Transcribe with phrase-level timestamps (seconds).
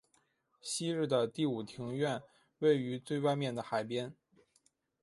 [0.59, 2.23] 昔日的第五庭院
[2.57, 4.15] 位于最外面的海边。